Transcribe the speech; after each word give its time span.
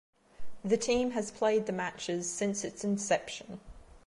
The 0.65 0.77
team 0.77 1.11
has 1.11 1.29
played 1.29 1.67
the 1.67 1.71
matches 1.71 2.27
since 2.27 2.63
its 2.63 2.83
inception. 2.83 3.59